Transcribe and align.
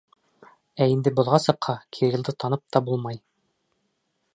Ә 0.85 0.87
инде 0.93 1.13
боҙға 1.19 1.39
сыҡһа, 1.45 1.77
Кириллды 1.99 2.37
танып 2.45 2.65
та 2.77 2.83
булмай. 2.89 3.25